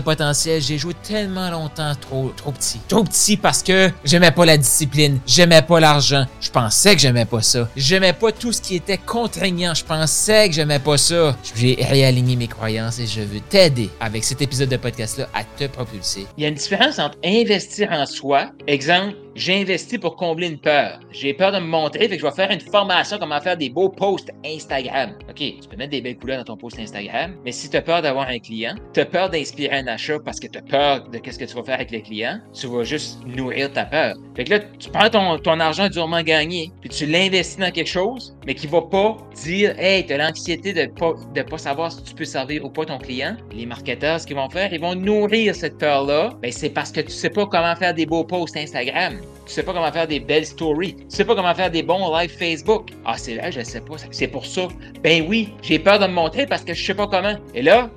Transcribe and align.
potentiel. 0.00 0.60
J'ai 0.60 0.78
joué 0.78 0.94
tellement 1.02 1.50
longtemps 1.50 1.92
trop, 2.00 2.32
trop 2.36 2.52
petit. 2.52 2.80
Trop 2.88 3.04
petit 3.04 3.36
parce 3.36 3.62
que 3.62 3.90
j'aimais 4.04 4.30
pas 4.30 4.44
la 4.46 4.56
discipline, 4.56 5.18
j'aimais 5.26 5.62
pas 5.62 5.80
l'argent. 5.80 6.26
Je 6.40 6.50
pensais 6.50 6.94
que 6.94 7.00
j'aimais 7.00 7.24
pas 7.24 7.42
ça. 7.42 7.68
J'aimais 7.76 8.12
pas 8.12 8.32
tout 8.32 8.52
ce 8.52 8.60
qui 8.60 8.76
était 8.76 8.98
contraignant. 8.98 9.74
Je 9.74 9.84
pensais 9.84 10.48
que 10.48 10.54
j'aimais 10.54 10.78
pas 10.78 10.96
ça. 10.96 11.36
J'ai 11.54 11.78
réaligné 11.80 12.36
mes 12.36 12.48
croyances 12.48 12.98
et 12.98 13.06
je 13.06 13.20
veux 13.20 13.40
t'aider 13.40 13.90
avec 14.00 14.24
cet 14.24 14.42
épisode 14.42 14.68
de 14.68 14.76
podcast-là 14.76 15.28
à 15.34 15.44
te 15.44 15.66
propulser. 15.66 16.26
Il 16.36 16.42
y 16.42 16.46
a 16.46 16.48
une 16.48 16.54
différence 16.54 16.98
entre 16.98 17.18
investir 17.24 17.88
en 17.90 18.06
soi, 18.06 18.50
exemple, 18.66 19.14
j'ai 19.38 19.60
investi 19.60 19.98
pour 19.98 20.16
combler 20.16 20.48
une 20.48 20.58
peur. 20.58 20.98
J'ai 21.12 21.32
peur 21.32 21.52
de 21.52 21.58
me 21.58 21.66
montrer, 21.66 22.08
fait 22.08 22.16
que 22.16 22.22
je 22.22 22.26
vais 22.26 22.32
faire 22.32 22.50
une 22.50 22.60
formation 22.60 23.18
comment 23.18 23.40
faire 23.40 23.56
des 23.56 23.70
beaux 23.70 23.88
posts 23.88 24.30
Instagram. 24.44 25.12
OK, 25.30 25.36
tu 25.36 25.68
peux 25.70 25.76
mettre 25.76 25.92
des 25.92 26.00
belles 26.00 26.18
couleurs 26.18 26.38
dans 26.38 26.54
ton 26.54 26.56
post 26.56 26.78
Instagram, 26.78 27.36
mais 27.44 27.52
si 27.52 27.70
tu 27.70 27.76
as 27.76 27.82
peur 27.82 28.02
d'avoir 28.02 28.28
un 28.28 28.40
client, 28.40 28.74
tu 28.92 29.00
as 29.00 29.06
peur 29.06 29.30
d'inspirer 29.30 29.76
un 29.76 29.86
achat 29.86 30.18
parce 30.24 30.40
que 30.40 30.48
tu 30.48 30.58
as 30.58 30.62
peur 30.62 31.08
de 31.08 31.18
qu'est-ce 31.18 31.38
que 31.38 31.44
tu 31.44 31.54
vas 31.54 31.62
faire 31.62 31.76
avec 31.76 31.92
le 31.92 32.00
client, 32.00 32.40
tu 32.52 32.66
vas 32.66 32.82
juste 32.82 33.24
nourrir 33.26 33.72
ta 33.72 33.84
peur. 33.84 34.16
Fait 34.34 34.42
que 34.44 34.50
là, 34.50 34.60
tu 34.78 34.90
prends 34.90 35.08
ton, 35.08 35.38
ton 35.38 35.60
argent 35.60 35.88
durement 35.88 36.22
gagné, 36.22 36.72
puis 36.80 36.90
tu 36.90 37.06
l'investis 37.06 37.58
dans 37.58 37.70
quelque 37.70 37.88
chose, 37.88 38.36
mais 38.44 38.54
qui 38.54 38.66
va 38.66 38.82
pas 38.82 39.16
dire, 39.44 39.78
hey, 39.78 40.04
tu 40.04 40.14
as 40.14 40.16
l'anxiété 40.18 40.72
de 40.72 40.86
pas, 40.86 41.14
de 41.34 41.42
pas 41.42 41.58
savoir 41.58 41.92
si 41.92 42.02
tu 42.02 42.14
peux 42.14 42.24
servir 42.24 42.64
ou 42.64 42.70
pas 42.70 42.86
ton 42.86 42.98
client. 42.98 43.36
Les 43.52 43.66
marketeurs, 43.66 44.20
ce 44.20 44.26
qu'ils 44.26 44.36
vont 44.36 44.50
faire, 44.50 44.72
ils 44.72 44.80
vont 44.80 44.96
nourrir 44.96 45.54
cette 45.54 45.78
peur-là. 45.78 46.30
Ben, 46.42 46.50
c'est 46.50 46.70
parce 46.70 46.90
que 46.90 47.00
tu 47.00 47.10
sais 47.10 47.30
pas 47.30 47.46
comment 47.46 47.76
faire 47.76 47.94
des 47.94 48.06
beaux 48.06 48.24
posts 48.24 48.56
Instagram. 48.56 49.20
Tu 49.46 49.54
sais 49.54 49.62
pas 49.62 49.72
comment 49.72 49.90
faire 49.90 50.06
des 50.06 50.20
belles 50.20 50.44
stories. 50.44 50.94
Tu 50.94 51.04
sais 51.08 51.24
pas 51.24 51.34
comment 51.34 51.54
faire 51.54 51.70
des 51.70 51.82
bons 51.82 52.14
live 52.14 52.30
Facebook. 52.30 52.90
Ah, 53.06 53.16
c'est 53.16 53.34
là, 53.34 53.50
je 53.50 53.62
sais 53.62 53.80
pas. 53.80 53.94
C'est 54.10 54.28
pour 54.28 54.44
ça. 54.44 54.68
Ben 55.02 55.24
oui, 55.26 55.54
j'ai 55.62 55.78
peur 55.78 55.98
de 55.98 56.06
me 56.06 56.12
montrer 56.12 56.46
parce 56.46 56.62
que 56.62 56.74
je 56.74 56.84
sais 56.84 56.94
pas 56.94 57.06
comment. 57.06 57.34
Et 57.54 57.62
là, 57.62 57.90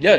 là, 0.00 0.18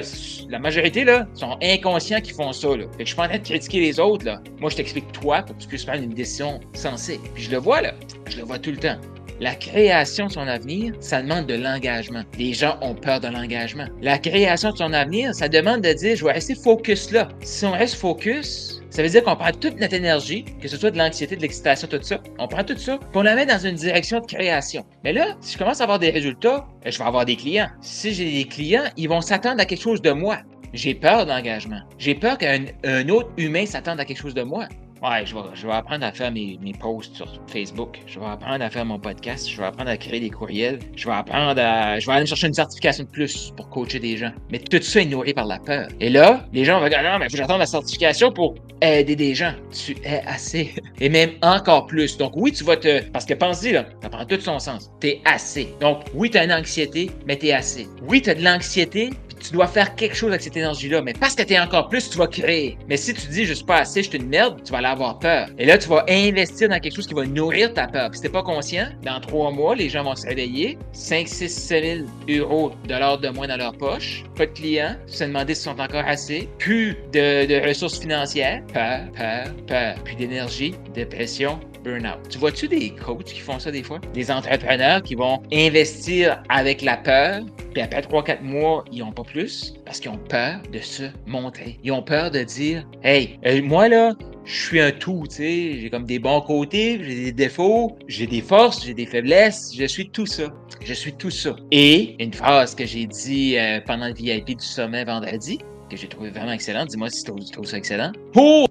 la 0.49 0.59
majorité, 0.59 1.03
là, 1.03 1.27
sont 1.33 1.57
inconscients 1.61 2.21
qui 2.21 2.33
font 2.33 2.51
ça, 2.53 2.75
là. 2.75 2.85
Fait 2.97 2.99
je 2.99 3.05
suis 3.05 3.15
pas 3.15 3.23
en 3.23 3.29
train 3.29 3.39
de 3.39 3.43
critiquer 3.43 3.79
les 3.79 3.99
autres, 3.99 4.25
là. 4.25 4.41
Moi, 4.59 4.69
je 4.69 4.75
t'explique 4.75 5.11
toi 5.11 5.41
pour 5.41 5.55
que 5.57 5.61
tu 5.61 5.67
puisses 5.67 5.85
prendre 5.85 6.03
une 6.03 6.13
décision 6.13 6.59
sensée. 6.73 7.19
Puis 7.33 7.43
je 7.43 7.51
le 7.51 7.57
vois, 7.57 7.81
là. 7.81 7.93
Je 8.29 8.37
le 8.37 8.43
vois 8.43 8.59
tout 8.59 8.71
le 8.71 8.77
temps. 8.77 8.97
La 9.41 9.53
création 9.53 10.27
de 10.27 10.31
son 10.31 10.47
avenir, 10.47 10.93
ça 11.01 11.21
demande 11.21 11.45
de 11.45 11.55
l'engagement. 11.55 12.23
Les 12.39 12.53
gens 12.53 12.77
ont 12.81 12.95
peur 12.95 13.19
de 13.19 13.27
l'engagement. 13.27 13.87
La 14.01 14.17
création 14.17 14.71
de 14.71 14.77
son 14.77 14.93
avenir, 14.93 15.35
ça 15.35 15.49
demande 15.49 15.81
de 15.81 15.91
dire, 15.91 16.15
je 16.15 16.23
vais 16.23 16.31
rester 16.31 16.55
focus 16.55 17.11
là. 17.11 17.27
Si 17.41 17.65
on 17.65 17.71
reste 17.71 17.95
focus, 17.95 18.81
ça 18.95 19.03
veut 19.03 19.09
dire 19.09 19.25
qu'on 19.25 19.35
prend 19.35 19.51
toute 19.51 19.77
notre 19.81 19.93
énergie, 19.93 20.45
que 20.61 20.69
ce 20.69 20.77
soit 20.77 20.89
de 20.89 20.97
l'anxiété, 20.97 21.35
de 21.35 21.41
l'excitation, 21.41 21.85
tout 21.85 22.01
ça, 22.01 22.21
on 22.39 22.47
prend 22.47 22.63
tout 22.63 22.77
ça, 22.77 22.97
puis 22.97 23.09
on 23.15 23.23
la 23.23 23.35
met 23.35 23.45
dans 23.45 23.59
une 23.59 23.75
direction 23.75 24.21
de 24.21 24.25
création. 24.25 24.85
Mais 25.03 25.11
là, 25.11 25.35
si 25.41 25.51
je 25.51 25.57
commence 25.57 25.81
à 25.81 25.83
avoir 25.83 25.99
des 25.99 26.11
résultats, 26.11 26.65
ben, 26.81 26.93
je 26.93 26.97
vais 26.97 27.03
avoir 27.03 27.25
des 27.25 27.35
clients. 27.35 27.67
Si 27.81 28.13
j'ai 28.13 28.31
des 28.31 28.45
clients, 28.45 28.85
ils 28.95 29.09
vont 29.09 29.19
s'attendre 29.19 29.59
à 29.59 29.65
quelque 29.65 29.81
chose 29.81 30.01
de 30.01 30.11
moi. 30.11 30.37
J'ai 30.71 30.95
peur 30.95 31.25
d'engagement. 31.25 31.81
J'ai 31.97 32.15
peur 32.15 32.37
qu'un 32.37 32.63
autre 33.09 33.31
humain 33.35 33.65
s'attende 33.65 33.99
à 33.99 34.05
quelque 34.05 34.21
chose 34.21 34.33
de 34.33 34.43
moi. 34.43 34.69
Ouais, 35.05 35.23
je 35.23 35.35
vais, 35.35 35.41
je 35.53 35.67
vais 35.67 35.73
apprendre 35.73 36.03
à 36.03 36.11
faire 36.11 36.31
mes, 36.31 36.57
mes, 36.63 36.73
posts 36.73 37.15
sur 37.15 37.27
Facebook. 37.45 37.99
Je 38.07 38.19
vais 38.19 38.25
apprendre 38.25 38.63
à 38.63 38.69
faire 38.71 38.85
mon 38.85 38.97
podcast. 38.97 39.47
Je 39.47 39.55
vais 39.57 39.67
apprendre 39.67 39.91
à 39.91 39.97
créer 39.97 40.19
des 40.19 40.31
courriels. 40.31 40.79
Je 40.95 41.05
vais 41.05 41.13
apprendre 41.13 41.61
à. 41.61 41.99
Je 41.99 42.07
vais 42.07 42.13
aller 42.13 42.25
chercher 42.25 42.47
une 42.47 42.55
certification 42.55 43.03
de 43.03 43.09
plus 43.09 43.53
pour 43.55 43.69
coacher 43.69 43.99
des 43.99 44.17
gens. 44.17 44.31
Mais 44.49 44.57
tout 44.57 44.81
ça 44.81 45.01
est 45.01 45.05
nourri 45.05 45.35
par 45.35 45.45
la 45.45 45.59
peur. 45.59 45.89
Et 45.99 46.09
là, 46.09 46.47
les 46.53 46.65
gens 46.65 46.79
vont 46.79 46.87
dire 46.87 47.03
non, 47.03 47.19
mais 47.19 47.25
il 47.25 47.29
faut 47.29 47.33
que 47.33 47.37
j'attende 47.37 47.59
la 47.59 47.67
certification 47.67 48.31
pour 48.31 48.55
aider 48.81 49.15
des 49.15 49.35
gens. 49.35 49.53
Tu 49.71 49.95
es 50.03 50.23
assez. 50.25 50.73
Et 50.99 51.09
même 51.09 51.33
encore 51.43 51.85
plus. 51.85 52.17
Donc, 52.17 52.33
oui, 52.35 52.51
tu 52.51 52.63
vas 52.63 52.77
te. 52.77 53.03
Parce 53.11 53.25
que 53.25 53.35
pense-y, 53.35 53.73
là, 53.73 53.85
ça 54.01 54.09
prend 54.09 54.25
tout 54.25 54.41
son 54.41 54.57
sens. 54.57 54.89
Tu 55.01 55.09
es 55.09 55.21
assez. 55.25 55.69
Donc, 55.81 55.99
oui, 56.15 56.31
tu 56.31 56.39
as 56.39 56.45
une 56.45 56.53
anxiété, 56.53 57.11
mais 57.27 57.37
tu 57.37 57.47
es 57.47 57.53
assez. 57.53 57.87
Oui, 58.07 58.23
tu 58.23 58.31
as 58.31 58.35
de 58.35 58.43
l'anxiété, 58.43 59.11
tu 59.47 59.53
dois 59.53 59.67
faire 59.67 59.95
quelque 59.95 60.15
chose 60.15 60.29
avec 60.29 60.41
cette 60.41 60.57
énergie-là. 60.57 61.01
Mais 61.01 61.13
parce 61.13 61.35
que 61.35 61.43
tu 61.43 61.53
es 61.53 61.59
encore 61.59 61.89
plus, 61.89 62.09
tu 62.09 62.17
vas 62.17 62.27
créer. 62.27 62.77
Mais 62.87 62.97
si 62.97 63.13
tu 63.13 63.27
dis 63.27 63.45
je 63.45 63.53
suis 63.53 63.65
pas 63.65 63.77
assez, 63.77 64.03
je 64.03 64.09
suis 64.09 64.17
une 64.17 64.27
merde, 64.27 64.61
tu 64.63 64.71
vas 64.71 64.79
aller 64.79 64.87
avoir 64.87 65.19
peur. 65.19 65.47
Et 65.57 65.65
là, 65.65 65.77
tu 65.77 65.87
vas 65.89 66.05
investir 66.09 66.69
dans 66.69 66.79
quelque 66.79 66.95
chose 66.95 67.07
qui 67.07 67.13
va 67.13 67.25
nourrir 67.25 67.73
ta 67.73 67.87
peur. 67.87 68.09
Puis 68.09 68.17
si 68.17 68.23
t'es 68.23 68.29
pas 68.29 68.43
conscient, 68.43 68.87
dans 69.03 69.19
trois 69.19 69.51
mois, 69.51 69.75
les 69.75 69.89
gens 69.89 70.03
vont 70.03 70.15
se 70.15 70.25
réveiller, 70.27 70.77
5, 70.93 71.27
6, 71.27 71.49
7 71.49 72.05
000 72.27 72.41
euros, 72.41 72.71
dollars 72.87 73.19
de 73.19 73.29
moins 73.29 73.47
dans 73.47 73.57
leur 73.57 73.73
poche, 73.77 74.23
pas 74.35 74.45
de 74.45 74.51
clients, 74.51 74.95
se 75.07 75.23
demander 75.23 75.53
s'ils 75.55 75.65
sont 75.65 75.79
encore 75.79 76.05
assez, 76.05 76.49
plus 76.57 76.95
de, 77.13 77.67
ressources 77.67 77.99
financières, 77.99 78.61
peur, 78.73 79.01
peur, 79.15 79.45
peur, 79.67 79.95
puis 80.03 80.15
d'énergie, 80.15 80.75
dépression, 80.93 81.59
burn-out. 81.85 82.19
Tu 82.29 82.37
vois-tu 82.37 82.67
des 82.67 82.89
coachs 82.89 83.23
qui 83.23 83.39
font 83.39 83.59
ça 83.59 83.71
des 83.71 83.83
fois? 83.83 83.99
Des 84.13 84.31
entrepreneurs 84.31 85.03
qui 85.03 85.15
vont 85.15 85.41
investir 85.53 86.43
avec 86.49 86.81
la 86.81 86.97
peur, 86.97 87.43
puis 87.73 87.81
après 87.81 88.01
3-4 88.01 88.41
mois, 88.41 88.83
ils 88.91 88.99
n'ont 88.99 89.11
pas 89.11 89.23
plus 89.23 89.75
parce 89.85 89.99
qu'ils 89.99 90.11
ont 90.11 90.17
peur 90.17 90.59
de 90.71 90.79
se 90.79 91.03
montrer. 91.25 91.77
Ils 91.83 91.91
ont 91.91 92.03
peur 92.03 92.31
de 92.31 92.43
dire 92.43 92.85
Hey, 93.03 93.39
euh, 93.45 93.61
moi 93.61 93.87
là, 93.87 94.13
je 94.45 94.65
suis 94.65 94.79
un 94.79 94.91
tout, 94.91 95.23
tu 95.27 95.35
sais, 95.35 95.79
j'ai 95.79 95.89
comme 95.89 96.05
des 96.05 96.19
bons 96.19 96.41
côtés, 96.41 96.99
j'ai 97.03 97.15
des 97.25 97.31
défauts, 97.31 97.97
j'ai 98.07 98.27
des 98.27 98.41
forces, 98.41 98.85
j'ai 98.85 98.93
des 98.93 99.05
faiblesses, 99.05 99.71
je 99.75 99.85
suis 99.85 100.09
tout 100.09 100.25
ça. 100.25 100.53
Je 100.83 100.93
suis 100.93 101.13
tout 101.13 101.31
ça. 101.31 101.55
Et 101.71 102.15
une 102.23 102.33
phrase 102.33 102.75
que 102.75 102.85
j'ai 102.85 103.07
dit 103.07 103.57
euh, 103.57 103.79
pendant 103.85 104.07
le 104.07 104.13
VIP 104.13 104.57
du 104.57 104.65
sommet 104.65 105.03
vendredi, 105.03 105.59
que 105.89 105.97
j'ai 105.97 106.07
trouvé 106.07 106.29
vraiment 106.29 106.51
excellente, 106.51 106.89
dis-moi 106.89 107.09
si 107.09 107.23
tu 107.23 107.51
trouves, 107.51 107.65
ça 107.65 107.77
excellent. 107.77 108.11
Pour, 108.33 108.67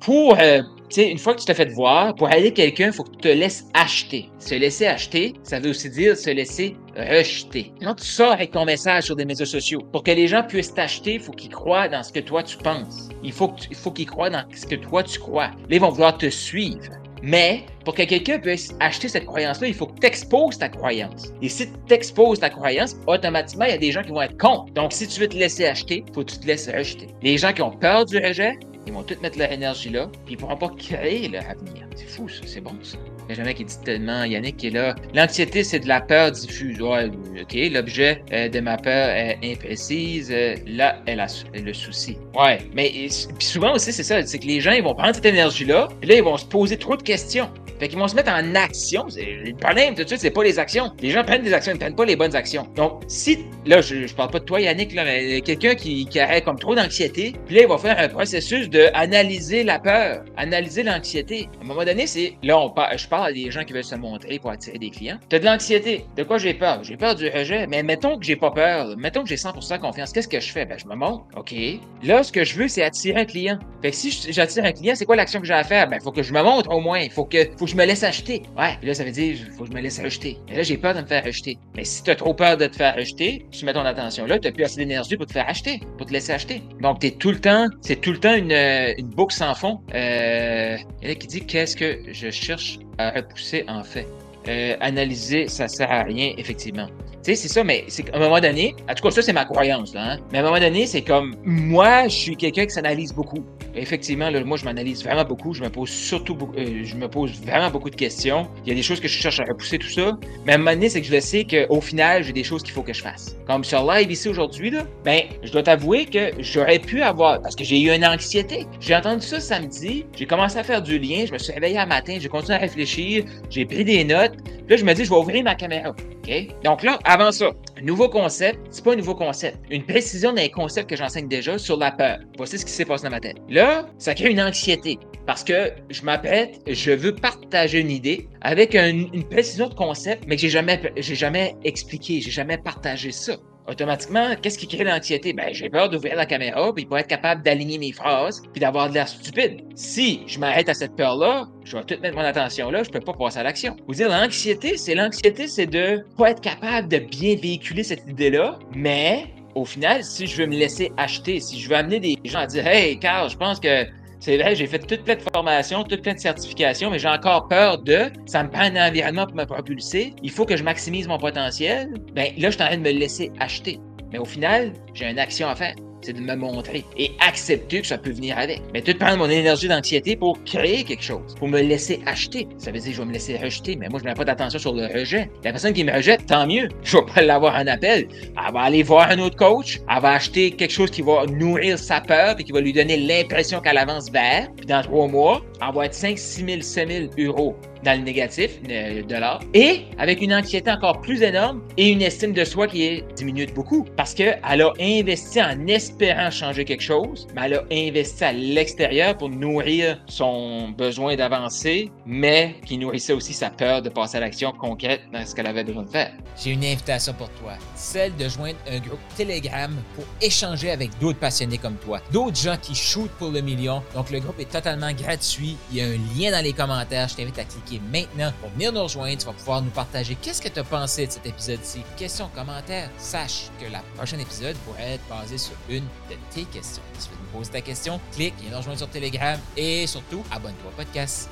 pour 0.00 0.38
euh, 0.38 0.62
une 0.96 1.18
fois 1.18 1.34
que 1.34 1.40
tu 1.40 1.46
t'es 1.46 1.54
fait 1.54 1.70
voir, 1.72 2.14
pour 2.14 2.30
aider 2.32 2.52
quelqu'un, 2.52 2.86
il 2.86 2.92
faut 2.92 3.04
que 3.04 3.12
tu 3.12 3.18
te 3.18 3.28
laisses 3.28 3.66
acheter. 3.74 4.30
Se 4.38 4.54
laisser 4.54 4.86
acheter, 4.86 5.34
ça 5.42 5.60
veut 5.60 5.70
aussi 5.70 5.90
dire 5.90 6.16
se 6.16 6.30
laisser 6.30 6.76
rejeter. 6.96 7.72
Quand 7.82 7.94
tu 7.94 8.06
sors 8.06 8.32
avec 8.32 8.52
ton 8.52 8.64
message 8.64 9.04
sur 9.04 9.16
des 9.16 9.24
médias 9.24 9.46
sociaux, 9.46 9.80
pour 9.92 10.02
que 10.02 10.10
les 10.10 10.26
gens 10.26 10.42
puissent 10.42 10.74
t'acheter, 10.74 11.14
il 11.14 11.20
faut 11.20 11.32
qu'ils 11.32 11.50
croient 11.50 11.88
dans 11.88 12.02
ce 12.02 12.12
que 12.12 12.20
toi 12.20 12.42
tu 12.42 12.56
penses. 12.56 13.08
Il 13.22 13.32
faut, 13.32 13.48
qu'ils 13.48 14.06
croient 14.06 14.30
dans 14.30 14.44
ce 14.54 14.66
que 14.66 14.76
toi 14.76 15.02
tu 15.02 15.18
crois. 15.18 15.50
Ils 15.70 15.80
vont 15.80 15.90
vouloir 15.90 16.16
te 16.16 16.30
suivre. 16.30 16.92
Mais 17.20 17.64
pour 17.84 17.94
que 17.94 18.04
quelqu'un 18.04 18.38
puisse 18.38 18.72
acheter 18.78 19.08
cette 19.08 19.26
croyance-là, 19.26 19.66
il 19.66 19.74
faut 19.74 19.86
que 19.86 19.98
tu 19.98 20.06
exposes 20.06 20.56
ta 20.56 20.68
croyance. 20.68 21.32
Et 21.42 21.48
si 21.48 21.66
tu 21.66 21.94
exposes 21.94 22.38
ta 22.38 22.48
croyance, 22.48 22.96
automatiquement, 23.08 23.64
il 23.64 23.72
y 23.72 23.74
a 23.74 23.78
des 23.78 23.90
gens 23.90 24.02
qui 24.02 24.10
vont 24.10 24.22
être 24.22 24.38
contre. 24.38 24.72
Donc, 24.74 24.92
si 24.92 25.08
tu 25.08 25.20
veux 25.20 25.28
te 25.28 25.36
laisser 25.36 25.66
acheter, 25.66 26.04
il 26.06 26.14
faut 26.14 26.22
que 26.22 26.30
tu 26.30 26.38
te 26.38 26.46
laisses 26.46 26.68
rejeter. 26.68 27.08
Les 27.22 27.36
gens 27.36 27.52
qui 27.52 27.62
ont 27.62 27.72
peur 27.72 28.04
du 28.04 28.18
rejet, 28.18 28.52
ils 28.88 28.94
vont 28.94 29.02
tous 29.02 29.20
mettre 29.20 29.38
leur 29.38 29.52
énergie 29.52 29.90
là, 29.90 30.10
puis 30.24 30.34
ils 30.34 30.36
pourront 30.36 30.56
pas 30.56 30.70
créer 30.70 31.28
leur 31.28 31.44
avenir. 31.48 31.86
C'est 31.94 32.08
fou, 32.08 32.28
ça, 32.28 32.42
c'est 32.46 32.60
bon, 32.60 32.72
ça. 32.82 32.96
Il 33.28 33.32
y 33.32 33.32
a 33.32 33.42
jamais 33.42 33.52
qui 33.52 33.64
dit 33.64 33.78
tellement, 33.84 34.24
Yannick 34.24 34.56
qui 34.56 34.68
est 34.68 34.70
là. 34.70 34.94
L'anxiété, 35.12 35.62
c'est 35.62 35.80
de 35.80 35.88
la 35.88 36.00
peur 36.00 36.32
diffuse. 36.32 36.80
Ouais, 36.80 37.10
ok, 37.40 37.54
l'objet 37.70 38.22
euh, 38.32 38.48
de 38.48 38.60
ma 38.60 38.78
peur 38.78 39.10
est 39.10 39.38
imprécise. 39.44 40.30
Euh, 40.32 40.54
là, 40.66 41.02
elle 41.04 41.20
a 41.20 41.26
le 41.54 41.74
souci. 41.74 42.16
Ouais, 42.34 42.58
mais 42.74 43.08
souvent 43.38 43.74
aussi, 43.74 43.92
c'est 43.92 44.02
ça, 44.02 44.24
c'est 44.24 44.38
que 44.38 44.46
les 44.46 44.60
gens, 44.60 44.72
ils 44.72 44.82
vont 44.82 44.94
prendre 44.94 45.14
cette 45.14 45.26
énergie-là, 45.26 45.88
puis 46.00 46.08
là, 46.08 46.16
ils 46.16 46.24
vont 46.24 46.38
se 46.38 46.46
poser 46.46 46.78
trop 46.78 46.96
de 46.96 47.02
questions. 47.02 47.50
Fait 47.78 47.88
qu'ils 47.88 47.98
vont 47.98 48.08
se 48.08 48.14
mettre 48.14 48.32
en 48.32 48.54
action. 48.54 49.06
Le 49.16 49.52
problème, 49.54 49.94
tout 49.94 50.02
de 50.02 50.08
suite, 50.08 50.20
c'est 50.20 50.30
pas 50.30 50.42
les 50.42 50.58
actions. 50.58 50.92
Les 51.00 51.10
gens 51.10 51.24
prennent 51.24 51.42
des 51.42 51.52
actions, 51.52 51.72
ils 51.72 51.78
prennent 51.78 51.94
pas 51.94 52.04
les 52.04 52.16
bonnes 52.16 52.34
actions. 52.34 52.66
Donc, 52.76 53.02
si, 53.08 53.38
là, 53.66 53.80
je, 53.80 54.12
parle 54.14 54.30
pas 54.30 54.40
de 54.40 54.44
toi, 54.44 54.60
Yannick, 54.60 54.94
là, 54.94 55.04
mais 55.04 55.40
quelqu'un 55.40 55.74
qui, 55.74 56.06
qui 56.06 56.20
aurait 56.20 56.42
comme 56.42 56.58
trop 56.58 56.74
d'anxiété, 56.74 57.34
puis 57.46 57.56
là, 57.56 57.62
il 57.62 57.68
va 57.68 57.78
faire 57.78 57.98
un 57.98 58.08
processus 58.08 58.68
de 58.68 58.88
analyser 58.94 59.64
la 59.64 59.78
peur, 59.78 60.24
analyser 60.36 60.82
l'anxiété. 60.82 61.48
À 61.60 61.64
un 61.64 61.68
moment 61.68 61.84
donné, 61.84 62.06
c'est, 62.06 62.34
là, 62.42 62.58
je 62.96 63.06
parle 63.06 63.28
à 63.28 63.32
des 63.32 63.50
gens 63.50 63.64
qui 63.64 63.72
veulent 63.72 63.84
se 63.84 63.94
montrer 63.94 64.38
pour 64.38 64.50
attirer 64.50 64.78
des 64.78 64.90
clients. 64.90 65.18
T'as 65.28 65.38
de 65.38 65.44
l'anxiété. 65.44 66.04
De 66.16 66.22
quoi 66.22 66.38
j'ai 66.38 66.54
peur? 66.54 66.82
J'ai 66.82 66.96
peur 66.96 67.14
du 67.14 67.28
rejet. 67.28 67.66
Mais 67.66 67.82
mettons 67.82 68.18
que 68.18 68.24
j'ai 68.24 68.36
pas 68.36 68.50
peur. 68.50 68.96
Mettons 68.96 69.22
que 69.22 69.28
j'ai 69.28 69.36
100% 69.36 69.78
confiance. 69.78 70.12
Qu'est-ce 70.12 70.28
que 70.28 70.40
je 70.40 70.50
fais? 70.50 70.64
Ben, 70.64 70.78
je 70.78 70.86
me 70.86 70.94
montre. 70.94 71.24
OK. 71.36 71.54
Là, 72.02 72.22
ce 72.22 72.32
que 72.32 72.44
je 72.44 72.56
veux, 72.56 72.68
c'est 72.68 72.82
attirer 72.82 73.20
un 73.20 73.24
client. 73.24 73.58
Fait 73.82 73.90
que 73.90 73.96
si 73.96 74.10
j'attire 74.32 74.64
un 74.64 74.72
client, 74.72 74.94
c'est 74.96 75.04
quoi 75.04 75.16
l'action 75.16 75.40
que 75.40 75.46
j'ai 75.46 75.54
à 75.54 75.64
faire? 75.64 75.88
Ben, 75.88 76.00
faut 76.00 76.12
que 76.12 76.22
je 76.22 76.32
me 76.32 76.42
montre 76.42 76.70
au 76.70 76.80
moins. 76.80 77.08
Faut 77.10 77.24
que, 77.24 77.44
je 77.68 77.76
me 77.76 77.84
laisse 77.84 78.02
acheter. 78.02 78.42
Ouais, 78.56 78.78
là, 78.82 78.94
ça 78.94 79.04
veut 79.04 79.10
dire, 79.10 79.36
faut 79.56 79.64
que 79.64 79.70
je 79.70 79.74
me 79.74 79.80
laisse 79.80 79.98
acheter. 79.98 80.38
Et 80.48 80.56
là, 80.56 80.62
j'ai 80.62 80.76
peur 80.76 80.94
de 80.94 81.00
me 81.00 81.06
faire 81.06 81.24
acheter. 81.24 81.58
Mais 81.76 81.84
si 81.84 82.02
tu 82.02 82.10
as 82.10 82.16
trop 82.16 82.34
peur 82.34 82.56
de 82.56 82.66
te 82.66 82.76
faire 82.76 82.94
acheter, 82.96 83.46
tu 83.50 83.64
mets 83.64 83.72
ton 83.72 83.84
attention 83.84 84.26
là, 84.26 84.38
tu 84.38 84.50
plus 84.52 84.64
assez 84.64 84.76
d'énergie 84.76 85.16
pour 85.16 85.26
te 85.26 85.32
faire 85.32 85.48
acheter, 85.48 85.80
pour 85.96 86.06
te 86.06 86.12
laisser 86.12 86.32
acheter. 86.32 86.62
Donc, 86.80 87.04
es 87.04 87.12
tout 87.12 87.30
le 87.30 87.40
temps, 87.40 87.66
c'est 87.80 88.00
tout 88.00 88.12
le 88.12 88.18
temps 88.18 88.34
une, 88.34 88.52
une 88.52 89.08
boucle 89.08 89.34
sans 89.34 89.54
fond. 89.54 89.80
Euh, 89.94 90.76
il 91.02 91.08
y 91.08 91.10
en 91.10 91.12
a 91.12 91.14
qui 91.14 91.26
dit 91.26 91.46
qu'est-ce 91.46 91.76
que 91.76 92.00
je 92.10 92.30
cherche 92.30 92.78
à 92.98 93.10
repousser 93.10 93.64
en 93.68 93.84
fait? 93.84 94.06
Euh, 94.48 94.76
analyser, 94.80 95.46
ça 95.48 95.68
sert 95.68 95.90
à 95.90 96.04
rien, 96.04 96.32
effectivement. 96.38 96.86
Tu 96.86 97.34
sais, 97.34 97.34
c'est 97.34 97.48
ça, 97.48 97.64
mais 97.64 97.84
c'est 97.88 98.04
qu'à 98.04 98.16
un 98.16 98.20
moment 98.20 98.40
donné, 98.40 98.74
en 98.88 98.94
tout 98.94 99.02
cas, 99.02 99.10
ça, 99.10 99.20
c'est 99.20 99.32
ma 99.34 99.44
croyance, 99.44 99.92
là, 99.92 100.12
hein? 100.12 100.18
Mais 100.32 100.38
à 100.38 100.40
un 100.40 100.44
moment 100.44 100.60
donné, 100.60 100.86
c'est 100.86 101.02
comme, 101.02 101.36
moi, 101.44 102.08
je 102.08 102.14
suis 102.14 102.36
quelqu'un 102.36 102.64
qui 102.64 102.70
s'analyse 102.70 103.12
beaucoup. 103.12 103.44
Effectivement, 103.80 104.30
là, 104.30 104.42
moi, 104.44 104.56
je 104.56 104.64
m'analyse 104.64 105.02
vraiment 105.04 105.24
beaucoup. 105.24 105.54
Je 105.54 105.62
me 105.62 105.68
pose 105.68 105.88
surtout 105.88 106.36
euh, 106.56 106.84
je 106.84 106.94
me 106.96 107.08
pose 107.08 107.32
vraiment 107.42 107.70
beaucoup 107.70 107.90
de 107.90 107.96
questions. 107.96 108.48
Il 108.64 108.68
y 108.68 108.72
a 108.72 108.74
des 108.74 108.82
choses 108.82 109.00
que 109.00 109.08
je 109.08 109.18
cherche 109.18 109.40
à 109.40 109.44
repousser, 109.44 109.78
tout 109.78 109.88
ça. 109.88 110.18
Mais 110.44 110.52
à 110.52 110.54
un 110.56 110.58
moment 110.58 110.72
donné, 110.72 110.88
c'est 110.88 111.00
que 111.00 111.06
je 111.06 111.20
sais 111.20 111.44
qu'au 111.44 111.80
final, 111.80 112.24
j'ai 112.24 112.32
des 112.32 112.44
choses 112.44 112.62
qu'il 112.62 112.72
faut 112.72 112.82
que 112.82 112.92
je 112.92 113.02
fasse. 113.02 113.36
Comme 113.46 113.64
sur 113.64 113.90
live 113.90 114.10
ici 114.10 114.28
aujourd'hui, 114.28 114.70
là, 114.70 114.84
ben, 115.04 115.22
je 115.42 115.52
dois 115.52 115.62
t'avouer 115.62 116.06
que 116.06 116.32
j'aurais 116.38 116.78
pu 116.78 117.02
avoir, 117.02 117.40
parce 117.40 117.56
que 117.56 117.64
j'ai 117.64 117.80
eu 117.80 117.90
une 117.90 118.04
anxiété. 118.04 118.66
J'ai 118.80 118.94
entendu 118.94 119.24
ça 119.24 119.40
samedi, 119.40 120.04
j'ai 120.16 120.26
commencé 120.26 120.58
à 120.58 120.64
faire 120.64 120.82
du 120.82 120.98
lien, 120.98 121.24
je 121.26 121.32
me 121.32 121.38
suis 121.38 121.52
réveillé 121.52 121.78
un 121.78 121.86
matin, 121.86 122.18
j'ai 122.20 122.28
continué 122.28 122.56
à 122.56 122.60
réfléchir, 122.60 123.24
j'ai 123.50 123.64
pris 123.64 123.84
des 123.84 124.04
notes. 124.04 124.32
Puis 124.44 124.66
là, 124.68 124.76
je 124.76 124.84
me 124.84 124.92
dis, 124.94 125.04
je 125.04 125.10
vais 125.10 125.16
ouvrir 125.16 125.44
ma 125.44 125.54
caméra. 125.54 125.90
OK? 125.90 126.48
Donc 126.64 126.82
là, 126.82 126.98
avant 127.04 127.32
ça, 127.32 127.50
nouveau 127.82 128.08
concept, 128.08 128.58
c'est 128.70 128.84
pas 128.84 128.92
un 128.92 128.96
nouveau 128.96 129.14
concept. 129.14 129.58
Une 129.70 129.84
précision 129.84 130.32
d'un 130.32 130.48
concept 130.48 130.90
que 130.90 130.96
j'enseigne 130.96 131.28
déjà 131.28 131.58
sur 131.58 131.76
la 131.76 131.90
peur. 131.90 132.18
Voici 132.36 132.58
ce 132.58 132.64
qui 132.64 132.72
s'est 132.72 132.84
passé 132.84 133.04
dans 133.04 133.10
ma 133.10 133.20
tête. 133.20 133.36
Là, 133.48 133.86
ça 133.98 134.14
crée 134.14 134.30
une 134.30 134.40
anxiété 134.40 134.98
parce 135.26 135.44
que 135.44 135.72
je 135.90 136.02
m'apprête, 136.02 136.60
je 136.66 136.90
veux 136.90 137.14
partager 137.14 137.80
une 137.80 137.90
idée 137.90 138.28
avec 138.40 138.74
une 138.74 139.24
précision 139.28 139.68
de 139.68 139.74
concept, 139.74 140.24
mais 140.26 140.36
que 140.36 140.42
j'ai 140.42 140.48
jamais, 140.48 140.80
j'ai 140.96 141.14
jamais 141.14 141.54
expliqué, 141.64 142.20
j'ai 142.20 142.30
jamais 142.30 142.56
partagé 142.56 143.12
ça 143.12 143.36
automatiquement, 143.68 144.34
qu'est-ce 144.40 144.58
qui 144.58 144.66
crée 144.66 144.84
l'anxiété? 144.84 145.32
Ben, 145.32 145.52
j'ai 145.52 145.68
peur 145.68 145.88
d'ouvrir 145.88 146.16
la 146.16 146.26
caméra, 146.26 146.72
puis 146.74 146.86
pour 146.86 146.98
être 146.98 147.06
capable 147.06 147.42
d'aligner 147.42 147.78
mes 147.78 147.92
phrases, 147.92 148.42
puis 148.52 148.60
d'avoir 148.60 148.88
de 148.88 148.94
l'air 148.94 149.08
stupide. 149.08 149.62
Si 149.74 150.22
je 150.26 150.38
m'arrête 150.38 150.68
à 150.68 150.74
cette 150.74 150.96
peur-là, 150.96 151.46
je 151.64 151.76
vais 151.76 151.84
tout 151.84 152.00
mettre 152.00 152.16
mon 152.16 152.22
attention 152.22 152.70
là, 152.70 152.82
je 152.82 152.90
peux 152.90 153.00
pas 153.00 153.12
passer 153.12 153.38
à 153.38 153.42
l'action. 153.42 153.76
Vous 153.86 153.94
dire, 153.94 154.08
l'anxiété, 154.08 154.76
c'est 154.76 154.94
l'anxiété, 154.94 155.46
c'est 155.46 155.66
de 155.66 156.04
pas 156.16 156.30
être 156.30 156.40
capable 156.40 156.88
de 156.88 156.98
bien 156.98 157.36
véhiculer 157.36 157.82
cette 157.82 158.06
idée-là, 158.08 158.58
mais 158.74 159.26
au 159.54 159.64
final, 159.64 160.04
si 160.04 160.26
je 160.26 160.42
veux 160.42 160.46
me 160.46 160.56
laisser 160.56 160.92
acheter, 160.96 161.40
si 161.40 161.58
je 161.58 161.68
veux 161.68 161.76
amener 161.76 162.00
des 162.00 162.16
gens 162.24 162.40
à 162.40 162.46
dire, 162.46 162.66
hey, 162.66 162.98
Carl, 162.98 163.28
je 163.28 163.36
pense 163.36 163.60
que 163.60 163.86
c'est 164.20 164.36
vrai, 164.36 164.54
j'ai 164.56 164.66
fait 164.66 164.80
toute 164.80 165.04
plein 165.04 165.14
de 165.14 165.22
formations, 165.32 165.84
toute 165.84 166.02
plein 166.02 166.14
de 166.14 166.18
certifications, 166.18 166.90
mais 166.90 166.98
j'ai 166.98 167.08
encore 167.08 167.46
peur 167.48 167.78
de. 167.78 168.10
Ça 168.26 168.42
me 168.42 168.50
prend 168.50 168.62
un 168.62 168.88
environnement 168.88 169.26
pour 169.26 169.36
me 169.36 169.44
propulser. 169.44 170.14
Il 170.22 170.30
faut 170.30 170.44
que 170.44 170.56
je 170.56 170.64
maximise 170.64 171.06
mon 171.06 171.18
potentiel. 171.18 171.94
Ben 172.14 172.32
là, 172.36 172.50
je 172.50 172.56
suis 172.56 172.62
en 172.62 172.66
train 172.66 172.76
de 172.76 172.82
me 172.82 172.90
laisser 172.90 173.30
acheter. 173.38 173.78
Mais 174.12 174.18
au 174.18 174.24
final, 174.24 174.72
j'ai 174.94 175.08
une 175.08 175.18
action 175.18 175.48
à 175.48 175.54
faire 175.54 175.74
c'est 176.02 176.12
de 176.12 176.20
me 176.20 176.34
montrer 176.34 176.84
et 176.96 177.12
accepter 177.20 177.80
que 177.80 177.86
ça 177.86 177.98
peut 177.98 178.10
venir 178.10 178.38
avec. 178.38 178.62
Mais 178.72 178.82
tout 178.82 178.96
prendre 178.98 179.18
mon 179.18 179.30
énergie 179.30 179.68
d'anxiété 179.68 180.16
pour 180.16 180.42
créer 180.44 180.84
quelque 180.84 181.02
chose, 181.02 181.34
pour 181.38 181.48
me 181.48 181.60
laisser 181.60 182.00
acheter. 182.06 182.48
Ça 182.58 182.70
veut 182.70 182.78
dire 182.78 182.90
que 182.90 182.96
je 182.96 183.02
vais 183.02 183.08
me 183.08 183.12
laisser 183.12 183.36
rejeter, 183.36 183.76
mais 183.76 183.88
moi, 183.88 184.00
je 184.02 184.08
n'ai 184.08 184.14
pas 184.14 184.24
d'attention 184.24 184.58
sur 184.58 184.74
le 184.74 184.86
rejet. 184.86 185.30
La 185.44 185.52
personne 185.52 185.72
qui 185.72 185.84
me 185.84 185.92
rejette, 185.92 186.26
tant 186.26 186.46
mieux. 186.46 186.68
Je 186.82 186.96
vais 186.96 187.04
pas 187.14 187.22
l'avoir 187.22 187.54
en 187.56 187.66
appel. 187.66 188.08
Elle 188.10 188.52
va 188.52 188.60
aller 188.60 188.82
voir 188.82 189.10
un 189.10 189.18
autre 189.18 189.36
coach, 189.36 189.80
elle 189.90 190.02
va 190.02 190.12
acheter 190.12 190.50
quelque 190.50 190.72
chose 190.72 190.90
qui 190.90 191.02
va 191.02 191.26
nourrir 191.26 191.78
sa 191.78 192.00
peur 192.00 192.36
et 192.38 192.44
qui 192.44 192.52
va 192.52 192.60
lui 192.60 192.72
donner 192.72 192.96
l'impression 192.96 193.60
qu'elle 193.60 193.78
avance 193.78 194.10
vers. 194.10 194.48
Puis 194.56 194.66
dans 194.66 194.82
trois 194.82 195.08
mois, 195.08 195.42
elle 195.60 195.74
va 195.74 195.86
être 195.86 195.94
5, 195.94 196.18
6 196.18 196.44
000, 196.44 196.60
7 196.60 197.12
000 197.16 197.28
euros 197.28 197.56
dans 197.84 197.98
le 197.98 198.04
négatif, 198.04 198.62
de 198.62 199.02
dollar, 199.02 199.40
et 199.54 199.82
avec 199.98 200.20
une 200.20 200.34
anxiété 200.34 200.70
encore 200.70 201.00
plus 201.00 201.22
énorme 201.22 201.62
et 201.76 201.88
une 201.88 202.02
estime 202.02 202.32
de 202.32 202.44
soi 202.44 202.66
qui 202.66 202.84
est 202.84 203.04
diminuée 203.16 203.46
de 203.46 203.52
beaucoup 203.52 203.84
parce 203.96 204.14
qu'elle 204.14 204.40
a 204.42 204.72
investi 204.80 205.40
en 205.42 205.66
espérant 205.66 206.30
changer 206.30 206.64
quelque 206.64 206.82
chose, 206.82 207.26
mais 207.34 207.42
elle 207.46 207.54
a 207.54 207.64
investi 207.70 208.24
à 208.24 208.32
l'extérieur 208.32 209.16
pour 209.16 209.30
nourrir 209.30 210.02
son 210.06 210.70
besoin 210.70 211.16
d'avancer, 211.16 211.90
mais 212.06 212.56
qui 212.66 212.78
nourrissait 212.78 213.12
aussi 213.12 213.32
sa 213.32 213.50
peur 213.50 213.82
de 213.82 213.88
passer 213.88 214.16
à 214.16 214.20
l'action 214.20 214.52
concrète 214.52 215.02
dans 215.12 215.24
ce 215.24 215.34
qu'elle 215.34 215.46
avait 215.46 215.64
besoin 215.64 215.82
de 215.82 215.90
faire. 215.90 216.12
J'ai 216.36 216.52
une 216.52 216.64
invitation 216.64 217.12
pour 217.14 217.30
toi, 217.30 217.52
celle 217.74 218.14
de 218.16 218.28
joindre 218.28 218.58
un 218.70 218.78
groupe 218.78 219.00
Telegram 219.16 219.70
pour 219.94 220.04
échanger 220.20 220.70
avec 220.70 220.90
d'autres 220.98 221.18
passionnés 221.18 221.58
comme 221.58 221.76
toi, 221.76 222.00
d'autres 222.12 222.38
gens 222.38 222.56
qui 222.60 222.74
shootent 222.74 223.10
pour 223.18 223.30
le 223.30 223.40
million. 223.40 223.82
Donc 223.94 224.10
le 224.10 224.20
groupe 224.20 224.40
est 224.40 224.50
totalement 224.50 224.92
gratuit, 224.92 225.56
il 225.70 225.78
y 225.78 225.80
a 225.82 225.86
un 225.86 225.98
lien 226.18 226.30
dans 226.30 226.42
les 226.42 226.52
commentaires, 226.52 227.08
je 227.08 227.16
t'invite 227.16 227.38
à 227.38 227.44
cliquer 227.44 227.67
maintenant 227.76 228.32
pour 228.40 228.50
venir 228.50 228.72
nous 228.72 228.82
rejoindre. 228.82 229.18
Tu 229.18 229.26
vas 229.26 229.32
pouvoir 229.32 229.62
nous 229.62 229.70
partager 229.70 230.14
qu'est-ce 230.14 230.40
que 230.40 230.48
tu 230.48 230.58
as 230.58 230.64
pensé 230.64 231.06
de 231.06 231.12
cet 231.12 231.26
épisode-ci. 231.26 231.82
Questions, 231.96 232.30
commentaires. 232.34 232.90
Sache 232.98 233.50
que 233.60 233.70
la 233.70 233.80
prochaine 233.96 234.20
épisode 234.20 234.56
pourrait 234.58 234.94
être 234.94 235.08
basé 235.08 235.38
sur 235.38 235.54
une 235.68 235.84
de 236.10 236.16
tes 236.30 236.44
questions. 236.44 236.82
Si 236.98 237.08
tu 237.08 237.14
veux 237.14 237.20
nous 237.20 237.38
poser 237.38 237.50
ta 237.50 237.60
question, 237.60 238.00
clique, 238.12 238.34
viens 238.40 238.50
nous 238.50 238.58
rejoindre 238.58 238.78
sur 238.78 238.90
Telegram 238.90 239.38
et 239.56 239.86
surtout, 239.86 240.22
abonne-toi 240.30 240.70
au 240.70 240.76
podcast. 240.76 241.26